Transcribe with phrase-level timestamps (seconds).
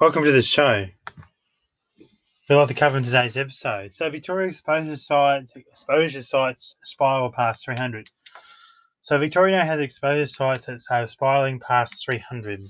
[0.00, 0.86] Welcome to the show.
[2.50, 3.94] We'd like to cover in today's episode.
[3.94, 8.10] So, Victoria exposure sites exposure sites spiral past 300.
[9.02, 12.64] So, Victoria now has exposure sites that are spiraling past 300.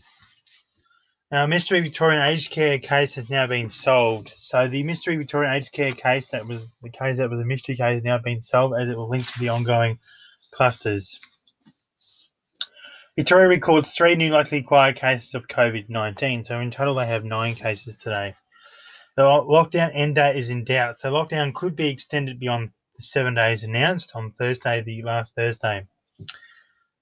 [1.32, 4.34] Now, mystery Victorian aged care case has now been solved.
[4.36, 7.74] So, the mystery Victorian aged care case that was the case that was a mystery
[7.74, 9.98] case has now been solved as it will link to the ongoing
[10.50, 11.18] clusters.
[13.16, 16.44] Victoria records three new likely acquired cases of COVID 19.
[16.44, 18.34] So, in total, they have nine cases today.
[19.16, 20.98] The lockdown end date is in doubt.
[20.98, 25.86] So, lockdown could be extended beyond the seven days announced on Thursday, the last Thursday.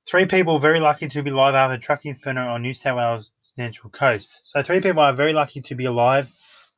[0.07, 3.89] Three people very lucky to be alive after truck inferno on New South Wales Central
[3.89, 4.41] Coast.
[4.45, 6.31] So, three people are very lucky to be alive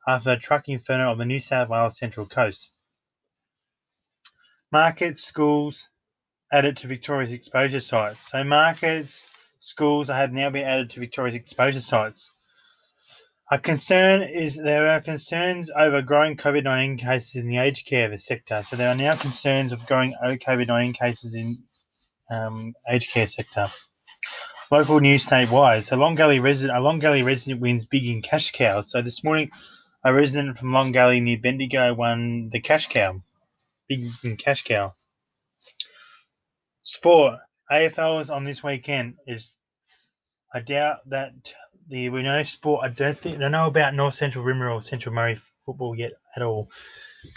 [0.07, 2.71] after a truck inferno on the New South Wales Central Coast.
[4.71, 5.89] Markets, schools,
[6.55, 8.31] added to Victoria's exposure sites.
[8.31, 12.31] So markets, schools have now been added to Victoria's exposure sites.
[13.51, 18.17] A concern is there are concerns over growing COVID 19 cases in the aged care
[18.17, 18.63] sector.
[18.63, 21.57] So there are now concerns of growing COVID 19 cases in
[22.31, 23.67] um, aged care sector.
[24.71, 25.83] Local news statewide.
[25.83, 28.81] So Long Gully resident, a Long Gully resident wins big in cash cow.
[28.81, 29.51] So this morning,
[30.05, 33.21] a resident from Long Gully near Bendigo won the cash cow,
[33.89, 34.93] big in cash cow.
[36.95, 37.39] Sport.
[37.69, 39.15] AFL on this weekend.
[39.27, 39.55] Is
[40.53, 41.33] I doubt that
[41.89, 42.85] the we know sport.
[42.85, 46.41] I don't think I know about North Central Rimmer or Central Murray football yet at
[46.41, 46.69] all.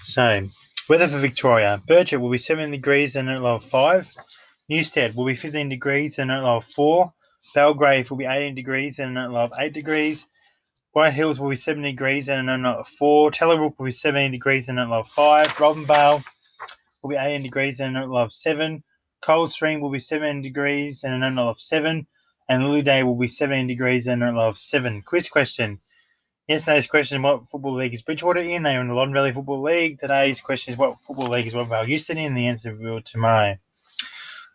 [0.02, 0.44] So
[0.88, 1.82] weather for Victoria.
[1.88, 4.10] Birchip will be seven degrees and a low of five.
[4.68, 7.12] Newstead will be 15 degrees and a low of 4.
[7.54, 10.26] Belgrave will be 18 degrees and a low of 8 degrees.
[10.92, 13.30] White Hills will be 7 degrees and a low of 4.
[13.30, 15.46] Tallarook will be 17 degrees and a low of 5.
[15.56, 16.22] Robinvale
[17.02, 18.84] will be 18 degrees and a low of 7.
[19.20, 22.06] Coldstream will be 7 degrees and an low of 7.
[22.48, 25.02] And Lilydale will be 17 degrees and an low of 7.
[25.02, 25.80] Quiz question.
[26.48, 28.62] Yesterday's question what football league is Bridgewater in?
[28.62, 29.98] They are in the Loddon Valley Football League.
[29.98, 32.34] Today's question is what football league is Watervale Houston in?
[32.34, 33.56] The answer will be tomorrow.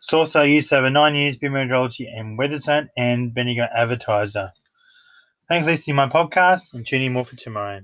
[0.00, 4.52] Source I used over nine years, Big Meteorology and weather Weatherzone and Bendigo Advertiser.
[5.48, 7.82] Thanks for listening to my podcast and tuning in more for tomorrow.